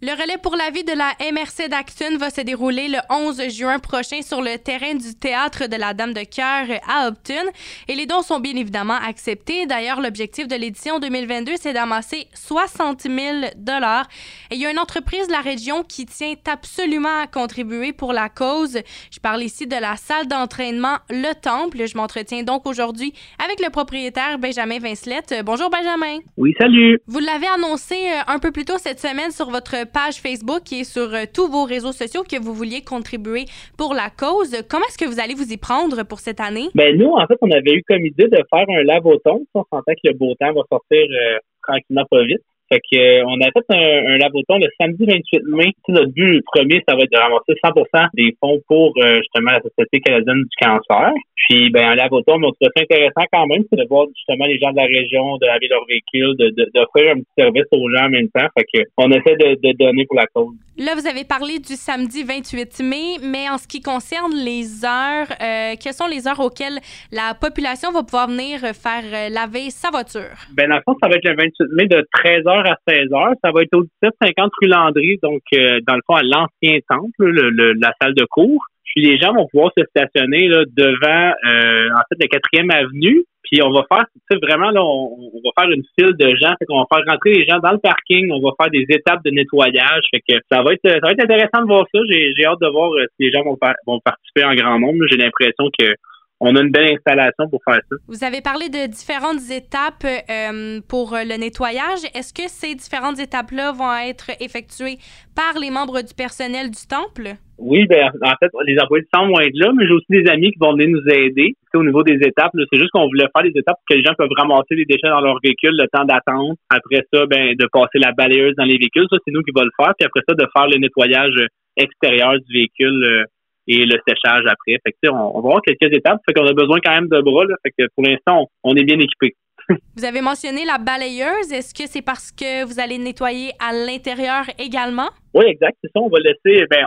[0.00, 3.80] Le relais pour la vie de la MRC d'Acton va se dérouler le 11 juin
[3.80, 7.50] prochain sur le terrain du théâtre de la Dame de Cœur à Upton
[7.88, 9.66] et les dons sont bien évidemment acceptés.
[9.66, 13.16] D'ailleurs, l'objectif de l'édition 2022, c'est d'amasser 60 000
[13.56, 14.06] dollars.
[14.52, 18.12] Et il y a une entreprise de la région qui tient absolument à contribuer pour
[18.12, 18.78] la cause.
[19.10, 21.88] Je parle ici de la salle d'entraînement Le Temple.
[21.88, 25.42] Je m'entretiens donc aujourd'hui avec le propriétaire Benjamin Vincelette.
[25.44, 26.18] Bonjour Benjamin.
[26.36, 27.00] Oui, salut.
[27.08, 30.84] Vous l'avez annoncé euh, un peu plus tôt cette semaine sur votre page Facebook et
[30.84, 33.46] sur euh, tous vos réseaux sociaux que vous vouliez contribuer
[33.76, 34.54] pour la cause.
[34.68, 36.68] Comment est-ce que vous allez vous y prendre pour cette année?
[36.74, 39.44] Ben nous, en fait, on avait eu comme idée de faire un lave-au-ton.
[39.54, 42.42] On sentait que le beau temps va sortir euh, tranquillement pas vite.
[42.68, 45.72] Fait que, euh, on a fait un, un lavoton le samedi 28 mai.
[45.88, 47.72] notre but premier, ça va être de ramasser 100
[48.14, 51.12] des fonds pour euh, justement la Société canadienne du cancer.
[51.36, 54.44] Puis, ben, un lavoton, mais on trouve ça intéressant quand même, c'est de voir justement
[54.46, 56.36] les gens de la région, de laver leur véhicule,
[56.74, 58.48] d'offrir un petit service aux gens en même temps.
[58.58, 60.54] Fait que, on essaie de, de donner pour la cause.
[60.78, 65.26] Là, vous avez parlé du samedi 28 mai, mais en ce qui concerne les heures,
[65.42, 66.78] euh, quelles sont les heures auxquelles
[67.10, 70.38] la population va pouvoir venir faire laver sa voiture?
[70.54, 73.34] Ben, dans le fond, ça va être le 28 mai de 13h à 16 h
[73.42, 77.26] Ça va être au 1750 rue Landry, donc euh, dans le fond à l'ancien temple,
[77.26, 78.64] le, la salle de cours.
[78.84, 83.24] Puis les gens vont pouvoir se stationner devant euh, en fait la quatrième avenue.
[83.50, 84.04] Puis on va faire,
[84.42, 86.54] vraiment là, on, va faire une file de gens.
[86.58, 88.30] Fait qu'on va faire rentrer les gens dans le parking.
[88.30, 90.04] On va faire des étapes de nettoyage.
[90.10, 92.00] Fait que ça va être, ça va être intéressant de voir ça.
[92.10, 95.04] J'ai, j'ai hâte de voir euh, si les gens vont, vont participer en grand nombre.
[95.10, 95.94] J'ai l'impression que
[96.40, 97.96] on a une belle installation pour faire ça.
[98.06, 102.04] Vous avez parlé de différentes étapes euh, pour le nettoyage.
[102.14, 104.98] Est-ce que ces différentes étapes-là vont être effectuées
[105.34, 107.34] par les membres du personnel du temple?
[107.58, 110.30] Oui, ben, en fait, les employés du temple vont être là, mais j'ai aussi des
[110.30, 111.54] amis qui vont venir nous aider.
[111.74, 114.14] au niveau des étapes, c'est juste qu'on voulait faire des étapes pour que les gens
[114.16, 116.54] peuvent ramasser les déchets dans leur véhicule, le temps d'attendre.
[116.70, 119.06] Après ça, ben, de passer la balayeuse dans les véhicules.
[119.10, 119.92] Ça, c'est nous qui va le faire.
[119.98, 121.34] Puis après ça, de faire le nettoyage
[121.76, 123.04] extérieur du véhicule.
[123.04, 123.24] Euh,
[123.68, 124.78] et le séchage après.
[124.84, 126.20] Fait que, on, on va voir quelques étapes.
[126.26, 127.44] Fait qu'on a besoin quand même de bras.
[127.44, 127.54] Là.
[127.62, 129.36] Fait que pour l'instant, on, est bien équipé.
[129.96, 131.52] vous avez mentionné la balayeuse.
[131.52, 135.10] Est-ce que c'est parce que vous allez nettoyer à l'intérieur également?
[135.34, 135.76] Oui, exact.
[135.82, 136.00] C'est ça.
[136.00, 136.66] On va laisser.
[136.70, 136.86] Ben,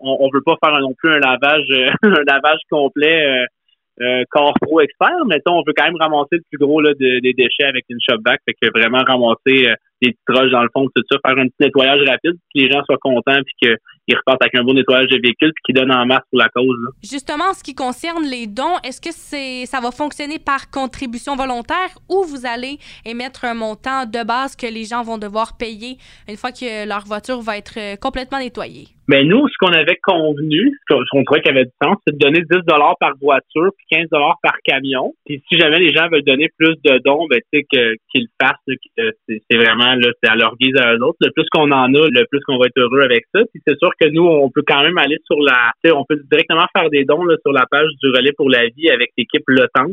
[0.00, 1.70] on, on veut pas faire non plus un lavage,
[2.02, 3.24] un lavage complet.
[3.24, 3.46] Euh,
[4.00, 7.32] euh, corps pro expert, mais on veut quand même ramasser le plus gros là, des
[7.36, 10.68] déchets avec une shop vac, fait que vraiment ramasser euh, des petites roches dans le
[10.72, 14.16] fond, tout ça, faire un petit nettoyage rapide, que les gens soient contents, puis qu'ils
[14.16, 16.76] repartent avec un bon nettoyage de véhicule, puis qu'ils donnent en masse pour la cause.
[17.02, 21.36] Justement, en ce qui concerne les dons, est-ce que c'est ça va fonctionner par contribution
[21.36, 25.98] volontaire ou vous allez émettre un montant de base que les gens vont devoir payer
[26.28, 28.88] une fois que leur voiture va être euh, complètement nettoyée?
[29.08, 32.18] Mais nous, ce qu'on avait convenu, ce qu'on trouvait qu'il avait du sens, c'est de
[32.18, 32.58] donner 10
[33.00, 34.08] par voiture puis 15
[34.42, 35.14] par camion.
[35.24, 38.28] Puis si jamais les gens veulent donner plus de dons, ben tu sais qu'ils le
[38.40, 38.76] fassent.
[39.26, 41.16] C'est vraiment là, c'est à leur guise à eux autres.
[41.22, 43.40] Le plus qu'on en a, le plus qu'on va être heureux avec ça.
[43.50, 46.66] Puis c'est sûr que nous, on peut quand même aller sur la, on peut directement
[46.76, 49.66] faire des dons là, sur la page du relais pour la vie avec l'équipe Le
[49.74, 49.86] Temps.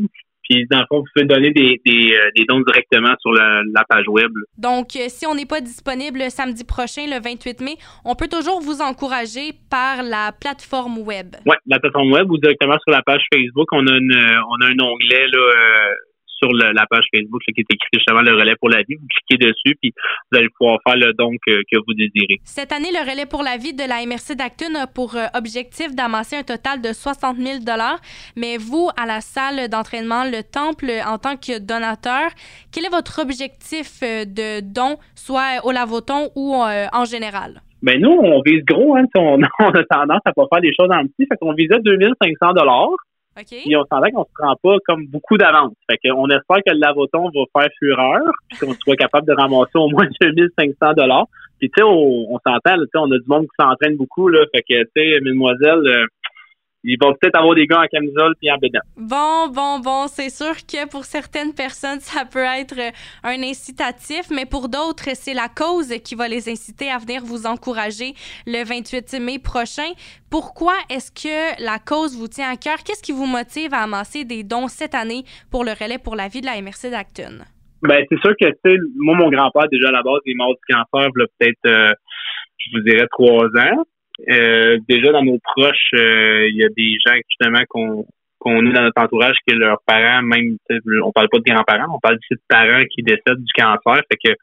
[0.50, 3.84] Puis, dans le fond, vous pouvez donner des, des, euh, des dons directement sur la,
[3.90, 4.32] page web.
[4.58, 8.62] Donc, euh, si on n'est pas disponible samedi prochain, le 28 mai, on peut toujours
[8.62, 11.36] vous encourager par la plateforme web.
[11.46, 13.68] Oui, la plateforme web ou directement sur la page Facebook.
[13.72, 15.54] On a, une, euh, on a un onglet là,
[16.38, 18.96] sur la page Facebook qui est écrit justement le relais pour la vie.
[18.96, 19.94] Vous cliquez dessus, puis
[20.32, 22.40] vous allez pouvoir faire le don que, vous désirez.
[22.44, 25.96] Cette année, le relais pour la vie de la MRC d'Acton a pour euh, objectif
[25.96, 27.60] d'amasser un total de 60 000
[28.36, 32.30] Mais vous, à la salle d'entraînement Le Temple, en tant que donateur,
[32.72, 37.62] quel est votre objectif euh, de don, soit au Lavoton ou euh, en général?
[37.82, 41.04] Ben nous, on vise gros, hein, on, a tendance à pas faire des choses en
[41.04, 42.90] petit, fait qu'on visait 2500 dollars.
[43.38, 43.76] Okay.
[43.76, 45.74] on s'entend qu'on se prend pas comme beaucoup d'avance.
[45.90, 49.76] Fait qu'on espère que le lavoton va faire fureur, puis qu'on soit capable de ramasser
[49.76, 51.26] au moins 2500 dollars.
[51.60, 54.46] Puis tu sais, on, on s'entend, on a du monde qui s'entraîne beaucoup, là.
[54.54, 56.06] Fait que, tu sais, mesdemoiselles,
[56.86, 58.80] euh, il va peut-être avoir des gars en camisole puis en bédin.
[58.98, 62.76] Bon, bon, bon, c'est sûr que pour certaines personnes, ça peut être
[63.24, 67.46] un incitatif, mais pour d'autres, c'est la cause qui va les inciter à venir vous
[67.46, 68.14] encourager
[68.46, 69.92] le 28 mai prochain.
[70.30, 72.78] Pourquoi est-ce que la cause vous tient à cœur?
[72.86, 76.28] Qu'est-ce qui vous motive à amasser des dons cette année pour le relais pour la
[76.28, 77.46] vie de la MRC d'Acton?
[77.82, 80.36] Ben, c'est sûr que, tu sais, moi, mon grand-père, déjà à la base, il est
[80.36, 81.94] mort du cancer, peut-être, euh,
[82.58, 83.86] je vous dirais, trois ans.
[84.30, 88.06] Euh, déjà dans nos proches, euh, il y a des gens justement qu'on
[88.40, 90.58] qu'on est dans notre entourage que leurs parents, même
[91.04, 94.04] on parle pas de grands-parents, on parle aussi de parents qui décèdent du cancer.
[94.12, 94.36] Fait que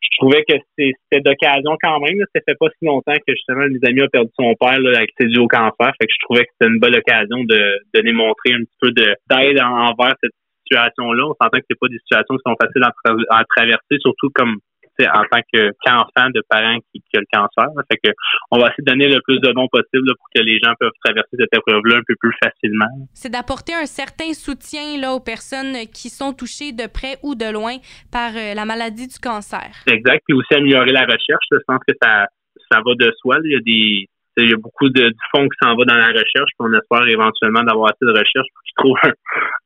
[0.00, 2.18] je trouvais que c'était d'occasion quand même.
[2.34, 5.10] Ça fait pas si longtemps que justement mes amis ont perdu son père là, avec
[5.18, 5.92] ses au cancer.
[6.00, 7.60] Fait que je trouvais que c'était une bonne occasion de,
[7.94, 10.32] de les montrer un petit peu d'aide envers cette
[10.64, 11.24] situation-là.
[11.26, 12.86] On s'entend que c'est pas des situations qui sont faciles
[13.30, 14.58] à traverser, surtout comme
[15.08, 17.66] en tant qu'enfant de parents qui, qui, ont le cancer.
[17.90, 18.12] Fait que
[18.50, 20.92] on va essayer de donner le plus de dons possible pour que les gens peuvent
[21.04, 22.86] traverser cette épreuve-là un peu plus facilement.
[23.14, 27.50] C'est d'apporter un certain soutien là aux personnes qui sont touchées de près ou de
[27.50, 27.76] loin
[28.12, 29.70] par euh, la maladie du cancer.
[29.86, 30.22] Exact.
[30.26, 31.46] Puis aussi améliorer la recherche.
[31.50, 32.26] Je pense que ça
[32.70, 33.36] ça va de soi.
[33.44, 36.08] Il y a des il y a beaucoup de, fonds qui s'en va dans la
[36.08, 39.12] recherche, puis on espère éventuellement d'avoir assez de recherche pour qu'ils trouvent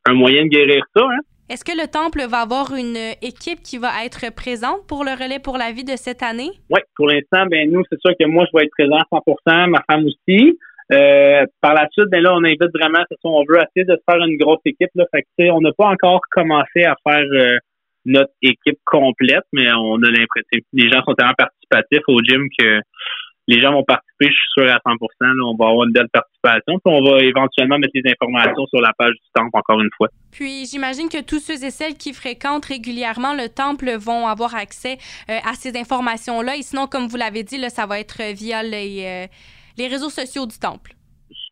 [0.09, 1.05] un, moyen de guérir ça.
[1.05, 1.21] Hein.
[1.51, 5.39] Est-ce que le Temple va avoir une équipe qui va être présente pour le relais
[5.39, 6.51] pour la vie de cette année?
[6.71, 9.69] Oui, pour l'instant, ben nous, c'est sûr que moi, je vais être présent à 100
[9.69, 10.59] ma femme aussi.
[10.93, 14.39] Euh, par la suite, ben là, on invite vraiment, on veut essayer de faire une
[14.39, 14.91] grosse équipe.
[14.95, 17.59] Là, fait que, on n'a pas encore commencé à faire euh,
[18.07, 22.81] notre équipe complète, mais on a l'impression les gens sont tellement participatifs au gym que
[23.47, 24.99] les gens vont participer, je suis sûr à 100%
[25.45, 26.79] On va avoir une belle participation.
[26.79, 30.09] Puis on va éventuellement mettre les informations sur la page du temple encore une fois.
[30.33, 34.99] Puis j'imagine que tous ceux et celles qui fréquentent régulièrement le temple vont avoir accès
[35.31, 36.57] euh, à ces informations-là.
[36.57, 39.27] Et sinon, comme vous l'avez dit, là, ça va être via les, euh,
[39.77, 40.93] les réseaux sociaux du temple.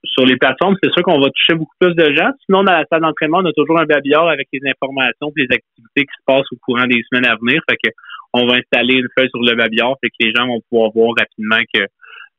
[0.05, 2.29] Sur les plateformes, c'est sûr qu'on va toucher beaucoup plus de gens.
[2.45, 5.55] Sinon, dans la salle d'entraînement, on a toujours un babillard avec les informations et les
[5.57, 7.63] activités qui se passent au courant des semaines à venir.
[7.69, 7.91] Fait que
[8.33, 11.15] on va installer une feuille sur le babillard, fait que les gens vont pouvoir voir
[11.19, 11.83] rapidement que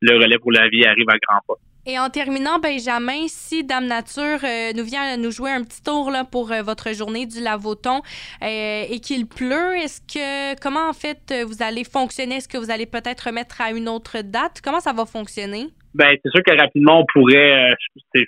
[0.02, 1.60] le relais pour la vie arrive à grands pas.
[1.86, 6.12] Et en terminant, Benjamin, si Dame Nature euh, nous vient nous jouer un petit tour
[6.12, 8.00] là, pour euh, votre journée du Lavoton
[8.42, 12.36] euh, et qu'il pleut, est-ce que comment en fait vous allez fonctionner?
[12.36, 14.62] Est-ce que vous allez peut-être remettre à une autre date?
[14.64, 15.68] Comment ça va fonctionner?
[15.94, 17.70] Ben, c'est sûr que rapidement, on pourrait,
[18.16, 18.24] je,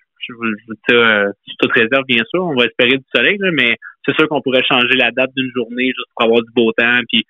[1.59, 4.97] toute réserve, bien sûr, on va espérer du soleil, mais c'est sûr qu'on pourrait changer
[4.97, 7.23] la date d'une journée juste pour avoir du beau temps, puis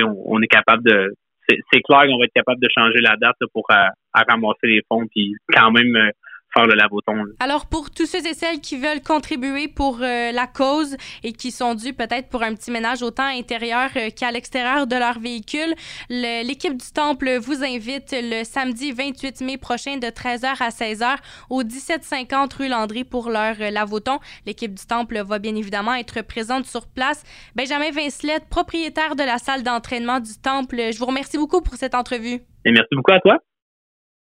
[0.00, 1.14] on, est capable de.
[1.48, 3.74] C'est clair qu'on va être capable de changer la date pour euh,
[4.14, 6.10] ramasser les fonds puis quand même euh,
[6.52, 7.12] faire le lavoton.
[7.40, 11.50] Alors, pour tous ceux et celles qui veulent contribuer pour euh, la cause et qui
[11.50, 15.18] sont dus peut-être pour un petit ménage autant à l'intérieur euh, qu'à l'extérieur de leur
[15.18, 15.74] véhicule,
[16.08, 21.16] l'équipe du Temple vous invite le samedi 28 mai prochain de 13h à 16h
[21.50, 24.18] au 1750 rue Landry pour leur euh, lavoton.
[24.46, 27.22] L'équipe du Temple va bien évidemment être présente sur place.
[27.56, 31.94] Benjamin Vincelette, propriétaire de la salle d'entraînement du Temple, je vous remercie beaucoup pour cette
[31.94, 32.40] entrevue.
[32.64, 33.38] Et merci beaucoup à toi.